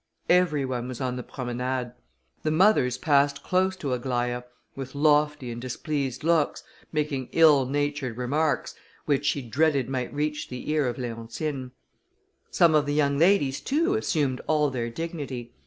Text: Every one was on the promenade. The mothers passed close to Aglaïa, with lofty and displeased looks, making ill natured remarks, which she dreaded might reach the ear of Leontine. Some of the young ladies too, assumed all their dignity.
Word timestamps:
Every 0.31 0.65
one 0.65 0.87
was 0.87 0.99
on 0.99 1.15
the 1.15 1.21
promenade. 1.21 1.91
The 2.41 2.49
mothers 2.49 2.97
passed 2.97 3.43
close 3.43 3.75
to 3.75 3.89
Aglaïa, 3.89 4.45
with 4.75 4.95
lofty 4.95 5.51
and 5.51 5.61
displeased 5.61 6.23
looks, 6.23 6.63
making 6.91 7.29
ill 7.33 7.67
natured 7.67 8.17
remarks, 8.17 8.73
which 9.05 9.27
she 9.27 9.43
dreaded 9.43 9.89
might 9.89 10.11
reach 10.11 10.47
the 10.49 10.71
ear 10.71 10.87
of 10.87 10.97
Leontine. 10.97 11.69
Some 12.49 12.73
of 12.73 12.87
the 12.87 12.95
young 12.95 13.19
ladies 13.19 13.61
too, 13.61 13.93
assumed 13.93 14.41
all 14.47 14.71
their 14.71 14.89
dignity. 14.89 15.53